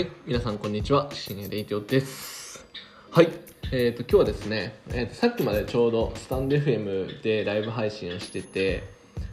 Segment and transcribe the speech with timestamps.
[0.00, 2.64] はい、皆さんこんにちは、シネレイティオです。
[3.10, 3.28] はい、
[3.70, 8.82] えー、と今日はですね、えーとさっきまでちょうどスタンド FM でライブ配信をしてて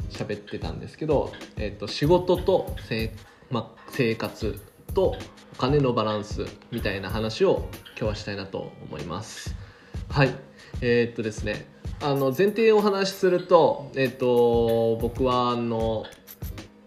[0.10, 3.14] 喋ってたんですけど、えー、と仕事とせ、
[3.50, 4.60] ま、生活
[4.94, 5.16] と
[5.54, 9.56] お金のバランスみたいな話を今日はしたいなと思います。
[10.10, 10.36] はい、
[10.82, 11.66] えー、っとですね、
[12.02, 16.04] あの前提をお話しすると、えー、と僕はあの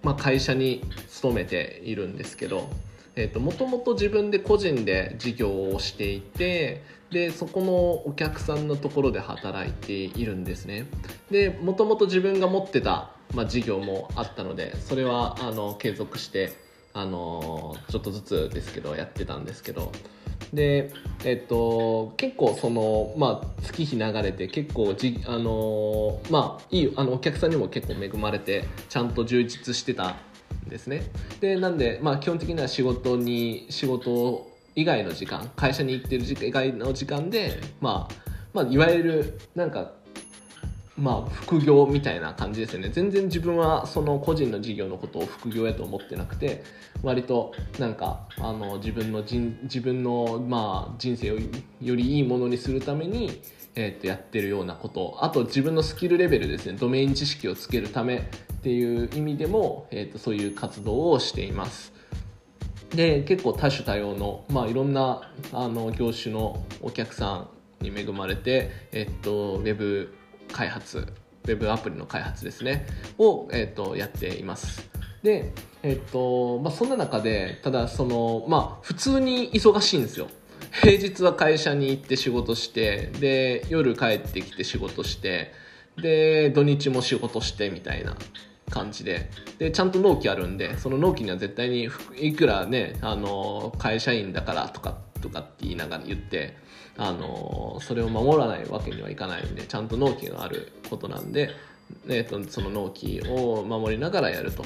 [0.02, 2.68] まあ、会社に勤めているんですけど
[3.16, 7.72] えー、ともともと自分で個人で事業をしていてでそこの
[8.08, 10.86] お客さんのところで働いているんですね。
[11.30, 16.52] でもともと自分が持ってた、まあ、事業もあったのでそれはあの継続して
[16.92, 19.92] あのちょっとずつですけどやってたんですけど。
[20.52, 20.92] で
[21.24, 30.16] えっと結構そのまあ月日流れて結構じあのまあいいあのお客さんにも結構恵まれてちゃんと充実してた
[30.70, 31.02] ですね。
[31.40, 38.14] でなんでまあ基本的には仕事に仕事以外の時間会社に行ってる時以外の時間でまあ
[38.54, 39.92] まあいわゆるなんか
[40.96, 42.90] まあ副業みたいな感じですよね。
[42.90, 46.62] 全然自分はその個人の事業のことを副業やと思ってなくて
[47.02, 51.38] 割となんかあの自分の人自分のまあ人生を
[51.80, 53.40] よりいいものにするために、
[53.74, 55.16] えー、とやってるようなこと。
[55.20, 56.76] あと自分のスキルレベルですね。
[56.78, 58.28] ドメイン知識をつけるため
[58.60, 61.94] っていう意味でも、えー、とそういう活動をしています。
[62.90, 67.48] で結構多種多様の、まあ、いろんなあの業種のお客さ
[67.80, 70.12] んに恵まれて、えっと、ウェブ
[70.52, 72.86] 開発ウェブアプリの開発ですね
[73.16, 74.90] を、えっと、やっています。
[75.22, 75.52] で
[75.82, 80.28] えっとまあそんな中でただそのまあ普通に忙しいんですよ。
[80.82, 85.52] 平日は会社に行って仕事してで夜帰ってきて仕事して
[85.96, 88.16] で土日も仕事してみたいな。
[88.70, 96.56] 感じででちゃんと納期あるんでその納期には絶対にいくらねあの会社員だからとかとかって言いながら言って
[96.96, 101.50] あのそれを守らないわけにはいかないんでちゃんと納期があることなんで、
[102.08, 104.64] えー、とその納期を守りながらやると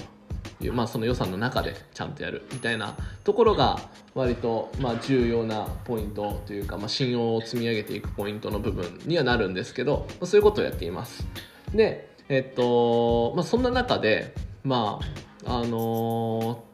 [0.61, 3.79] いう、まあ、その予算の中でちゃんとやるみたいなところが
[4.15, 11.27] 割とまあ重要なポイントというか、まあ、信用を積み上げていくポイントの部分にはなるんですけど、そういうことをやっています。
[11.73, 14.99] でえっとまあ、そんな中でま
[15.45, 16.65] ああの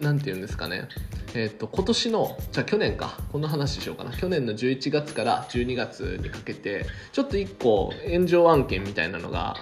[0.00, 0.88] ー、なんて言うんですかね。
[1.34, 3.18] えっと今年のじゃあ去年か。
[3.30, 4.10] この話しようかな。
[4.10, 9.54] 去年の11月から12月にかけてちょっと1個炎上案件みたいなのが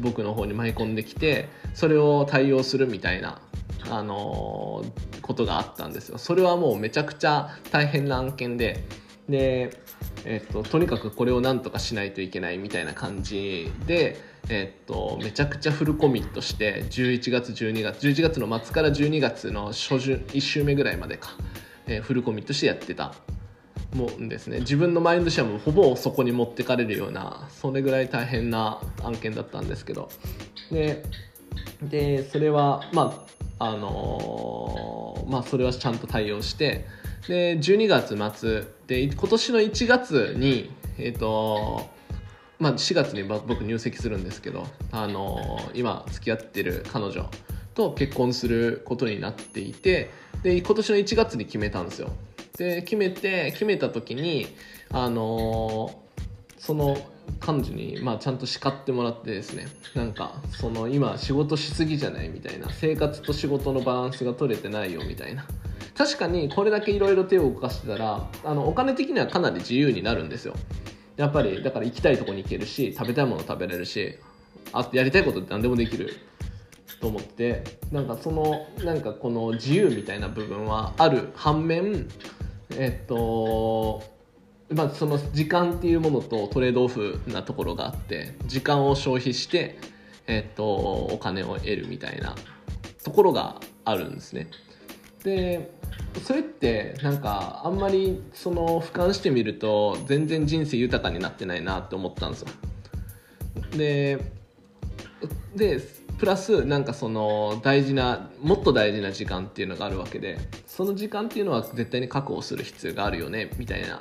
[0.00, 3.40] 僕の方に舞い込んできてそれを対応するみたいな
[3.88, 6.18] あのー、ことがあったんですよ。
[6.18, 8.84] それはもうめちゃくちゃ大変な案件で。
[9.28, 9.80] で
[10.24, 21.30] えっと、とにかくこれをなんとかしないといけないみたいな感じで、えっと、めちゃくちゃフルコミットして11月12月11月の末から12月の初旬1週目ぐらいまでか、
[21.86, 23.14] えー、フルコミットしてやってた
[23.94, 24.60] もんですね。
[24.60, 30.10] 自分のマインドシェアもほぼそこに持ってかれるようなそれぐらい大変な案件だったんですけど。
[30.70, 31.02] で
[31.80, 33.26] でそれはま
[33.58, 36.84] ああのー、まあそれはちゃんと対応して
[37.26, 41.86] で12月末で今年の1月にえっ、と
[42.62, 47.28] まあ4月に僕入籍するんですけどあの今付き合ってる彼女
[47.74, 50.10] と結婚することになっていて
[50.44, 52.10] で今年の1月に決めたんですよ。
[52.56, 54.46] で決めて決めた時に
[54.90, 56.02] あの
[56.56, 56.96] その
[57.40, 59.66] 彼女に、まあ、ちゃんと叱ってもらってですね。
[59.96, 62.28] なんかその今仕事しすぎじゃない？
[62.28, 62.70] みたいな。
[62.70, 65.02] 生活と仕事のバランスが取れてないよ。
[65.04, 65.46] みたいな。
[65.96, 70.54] 確かにこれだけいろいろ手を動かしてたらあのお金的にはかなり自由になるんですよ。
[71.22, 74.18] やっぱりだから行きたいとこに行けるし食べたいもの食べれるし
[74.72, 76.16] あとやりたいことって何でもできる。
[77.00, 82.06] と思ってなんかそのなんかこの自由みたいな部分はある反面
[82.76, 84.04] えっと
[84.70, 89.78] まあその時間っていうものとトレードオフなところがあって時間を消費して
[90.28, 92.36] えっとお金を得るみたいな
[93.02, 94.48] ところがあるんですね。
[95.24, 95.72] で
[96.20, 102.48] それってなんかあんまりその俯瞰してみると全然人生豊かになってないなって思ったんですよ。
[103.76, 104.18] で
[105.56, 105.80] で
[106.18, 114.00] プラスなんかその大事なもっと大事な時間っていうのがあるわけでその時間っていうのは絶対に確保する必要があるよねみたいな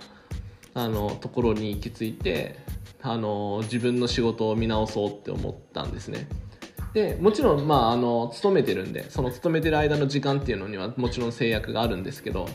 [0.74, 2.58] あのところに行き着いて
[3.02, 6.28] あの自分の仕事を見直そうって思ったんですね。
[6.94, 12.48] でもちろん、まあ、あの勤めてるんでその勤めてる間の時間っていうのにはもちろん制約があるんですけど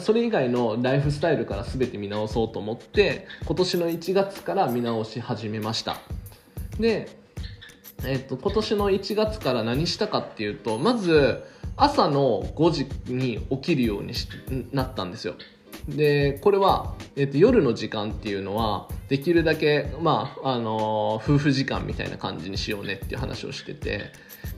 [0.00, 5.98] それ以外のライフスタイルから全て見直そうと思って今年の1月から見直し始めました。
[6.80, 7.08] で、
[8.04, 11.44] えっと、今年の1月から何したかっていうとまず
[11.76, 14.14] 朝の5時に起きるように
[14.72, 15.34] なったんですよ。
[15.88, 24.10] でこれは、えっと、夜の時間っていうのはできるだけ、まああの夫婦時間みたいな感じにしようねっていう話をしててだか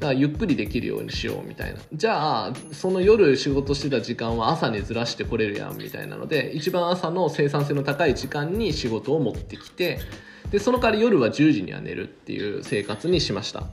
[0.08, 1.80] らゆっくりできるようにしようみたいな。
[1.92, 9.98] じゃあその夜仕事してた時間は朝にずらしてこれるやんみたいなので一番朝の生産性の高い時間に仕事を持ってきて
[10.50, 13.64] でその代わり夜は10時には寝るっていう生活にしました。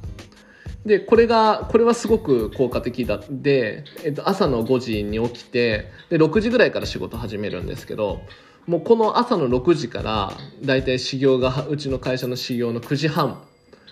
[0.85, 8.21] でこれがこれはすごく効果的だで、えっと、朝の5時に起きてで6時ぐらいから仕事始めるんですけど
[8.67, 10.33] もうこの朝の6時から
[10.63, 13.41] だいたい始業がうちの会社の始業の9時半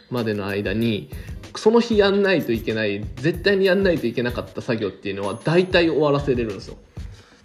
[0.10, 1.10] までの間に
[1.56, 6.78] その日やんないといけない絶対にやんないといけなかった作業っていうのは大体終わらせれるんですよ。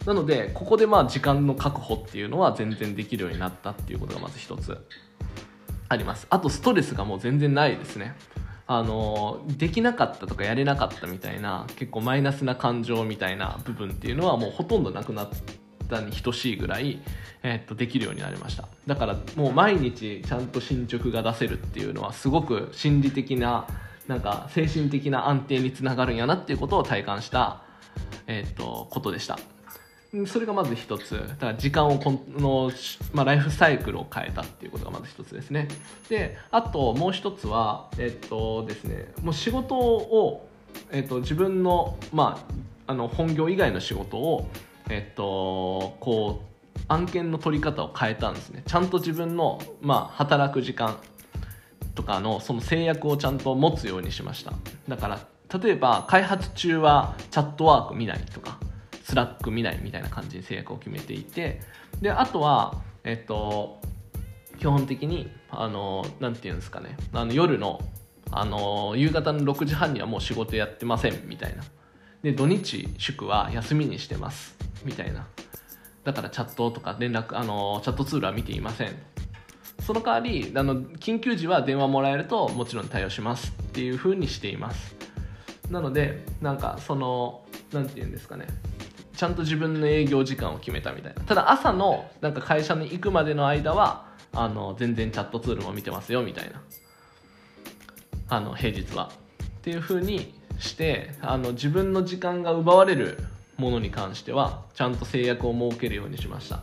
[0.05, 4.79] なのでここでまあ時間の確保っていうのは全然できるようになったっていうことがまず一つ
[5.89, 6.27] あります。
[6.31, 8.15] あとストレスがもう全然ないですね。
[8.69, 15.29] あのできなかったとかやれなかったみたいな結構マイナスな感情みたいな部分っていうのはもうほとんどなくなっ
[15.89, 17.01] たに等しいぐらい、
[17.45, 18.69] えー、っとできるようになりました。
[18.87, 23.69] だからもう毎日ちゃんと進捗が出せるっていうのはすごく心理的な
[24.09, 27.63] なんか精神的な安定につながるんやなっていうことを体感した、
[28.27, 29.39] えー、っとことでした。
[30.25, 31.19] それがまず一つ。
[31.29, 32.71] だから時間をこの、
[33.13, 35.69] まあ、ライフサイクルを変えたっていうことがまず一つですね。
[36.09, 40.49] であともう一つはえっとですねもう仕事を、
[40.91, 42.47] えっと、自分の,、ま
[42.87, 44.49] あ、あの本業以外の仕事を
[44.89, 48.63] えっとこう案件の取り方を変えたんですね。
[48.67, 50.97] ちゃんと自分の、まあ、働く時間
[51.95, 54.53] とかのその制約をちゃんと持つようにしました。
[54.89, 55.21] だから
[55.61, 58.59] 例えば開発中は Chatwork 見ないとか
[59.07, 61.61] Slack 見ないみたいな感じに制約を決めていて
[62.01, 63.81] であとはえっと
[64.59, 66.97] 基本的にあのなんていうんですかね。
[67.13, 67.81] あの夜の
[68.33, 71.63] あの夕方の6時半にはもう仕事やってませんみたいな。
[72.23, 74.57] で土日祝は休みにしてます。
[74.85, 75.29] みたいな。
[76.03, 78.97] だからチャットとか連絡あのチャットツールは見ていません。
[79.81, 83.55] その代わりあの緊急時は電話もらえるともちろん対応します。
[83.63, 84.97] っていうふうにしています。
[85.71, 88.47] なのでなんかその何て言うんですかね。
[89.17, 91.23] ちゃんと自分の営業時間を決めたみたいな。
[91.23, 96.63] ただ朝のなんか会社に行くまでの間はあの全然チャットツールも見てますよみたいな。
[98.29, 99.11] あの平日は。
[99.41, 103.19] っていう風にしてあの自分の時間が奪われる
[103.57, 106.61] ものに関してはちゃんと制約を設けるようにしました。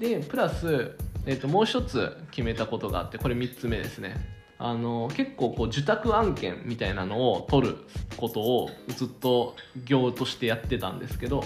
[0.00, 0.96] でプラス、
[1.26, 4.33] えー、ともう一つ決めたことがあってこれ3つ目ですね。
[4.64, 7.76] あの結構こう受託案件みたいなのを取る
[8.16, 11.44] ことをずっと業としてやってたんですけど、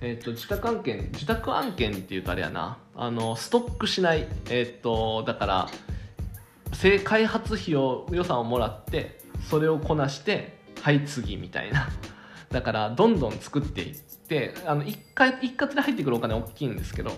[0.00, 2.78] えーと、受託案件受託案件っていうとあれやな。
[2.94, 5.68] あのストックしない、えーと、だから
[7.02, 9.18] 開発費を予算をもらって
[9.50, 11.88] それをこなしてはい次みたいな。
[12.50, 17.10] だからどんどん作っていってあの一回一括で入ってくるお金大きいんですけど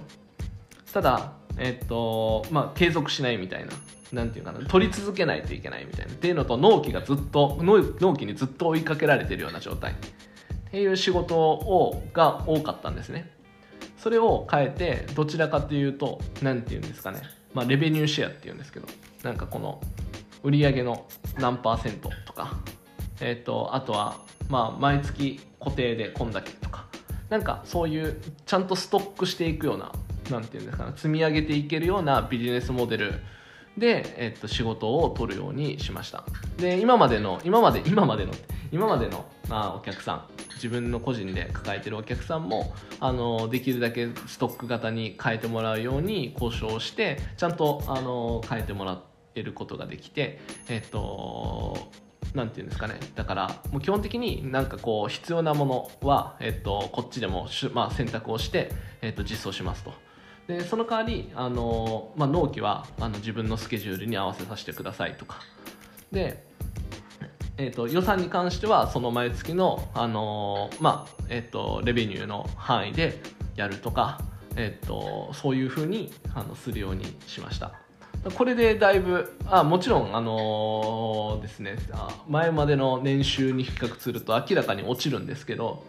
[0.91, 3.73] ただえっ、ー、とまあ継続しないみたいな。
[4.15, 9.93] なんていうかな取り続けないといけないみたいなっていうのと納期がずっと納期にずっと追いかけられてるような状態。
[9.93, 9.97] っ
[10.71, 13.31] ていう仕事をが多かったんですね。
[13.97, 17.23] それを変えてどちらかというと何て言うんですかね。
[17.53, 18.87] まあレベニューシェアっていうんですけど
[19.23, 19.81] なんかこの
[20.43, 21.07] 売上の
[21.39, 22.57] 何パーセントとか。
[23.21, 24.17] えっ、ー、とあとは
[24.49, 26.87] まあ毎月固定でこんだけとか。
[27.31, 29.93] なんかそういうちゃんとストックしていくような
[30.31, 33.21] 何て言うんですかね積み上げていけるようなビジネスモデル
[33.77, 36.25] で、えっと、仕事を取るようにしました。
[36.59, 38.33] で今までの今まで今までの
[38.73, 49.03] 今までの、まあ、お客さん自分の個人で抱えてるお客さんもあのできるだけストック型に変えてもらうように交渉してちゃんとあの変えてもら
[49.35, 51.77] えることができてえっと
[52.35, 52.99] なんていうんですかね。
[53.15, 55.67] だからもう基本的になんかこう必要なも
[56.03, 59.93] のは、えっと、こっちでもまあ、選択をして、えっと、実装しますと。
[60.47, 65.41] でその代わりあの、まあ、納期はあの自分のスケジュールに合わせさせてくださいとか。
[66.13, 66.45] で、
[67.57, 73.21] えーと、予算に関してはその毎月の、あのまあえーと、レベニューの範囲で
[73.57, 74.21] やるとか、
[74.57, 77.73] えーと、そういうふうにあのするようにしました。
[78.37, 81.77] これでだいぶあもちろんあのー、ですね
[82.27, 85.85] 前までの年収に比較すると明らかに落ちるんですけど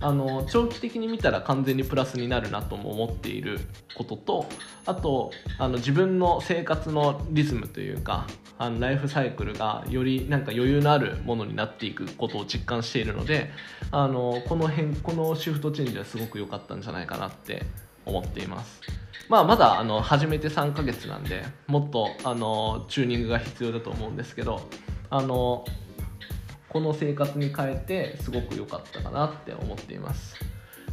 [0.00, 3.60] あの長期的に見たら完全にプラスになるなとも思っている
[3.96, 4.46] ことと
[4.86, 8.26] あとあの自分の生活のリズムというか
[8.58, 13.50] あのライフサイクルがよりなんか余裕のあるものになっていくことを実感しているので
[13.90, 17.64] あのこの辺このシフトチェンジはすごく良かったんじゃないかなって
[18.06, 18.80] 思っています。
[19.28, 24.60] まあ、まだあの始めて3ヶ月なんでもっとあのチューニングが必要だと思うんですけど
[25.08, 25.64] あの
[26.70, 30.36] この生活に変えてすごく良かったかなって思っています。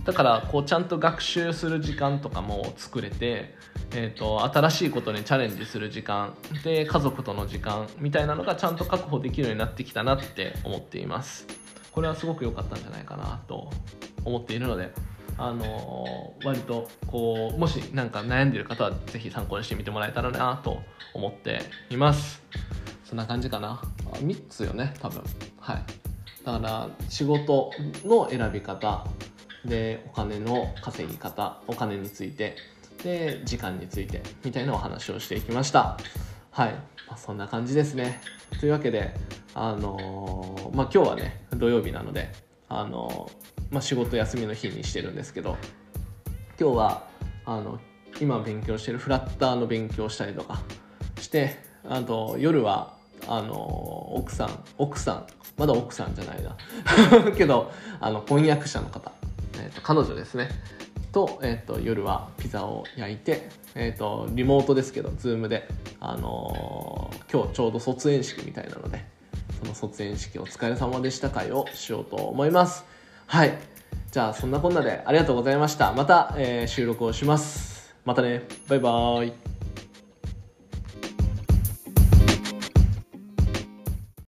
[0.03, 3.55] だからこうちゃんと学習する時間とかも作れて、
[3.91, 11.45] えーと、新しいことにチャレンジする時間で家族との時間みたいなのがちゃんと確保できるようになってきたなって思っています。
[11.91, 13.69] これはすごく良かったんじゃないかなと
[14.23, 14.93] 思っているので
[15.37, 20.79] あのー、割とこうもし何か悩んでる方は是非参考にしてみてもらえたらなと
[21.13, 22.41] 思っています。
[23.03, 23.81] そんな感じかな。
[24.13, 25.21] 3つよね多分。
[25.67, 25.83] はい。
[26.45, 27.71] だから仕事
[28.05, 29.05] の選び方
[29.65, 32.55] でお金の稼ぎ方お金について
[33.03, 35.97] で時間についてみたいなお話をしていきました。
[36.51, 36.71] はい、
[37.09, 38.21] まあ、そんな感じですね。
[38.61, 39.13] というわけで
[39.53, 42.31] あのー、まあ今日はね土曜日なので
[42.69, 45.57] あのー、まあ、仕事休みの日にしてるんですけど
[46.57, 47.07] 今日は
[47.43, 47.81] あの
[48.21, 50.61] 今勉強してるフラッターの勉強したりとか
[51.19, 52.96] してあと夜は
[53.27, 53.55] あの
[54.15, 56.55] 奥さん奥さんまだ奥さんじゃないな。
[57.37, 59.11] けどあの婚約者の方。
[59.59, 60.49] えーと、彼女ですね。
[61.11, 65.67] と,、えーと、夜はピザを焼いて、えーと、リモートですけど Zoom で、
[65.99, 69.03] あのー、今日ちょうど卒園式みたいなので
[69.59, 72.85] その卒園式お疲れ様でした会をしようと思います。
[73.25, 73.57] はい。
[74.11, 75.91] じゃあそんなこんなでありがとうございました。
[75.93, 77.95] また、えー、収録をします。
[78.05, 78.43] またね。
[78.67, 79.46] バイバーイ。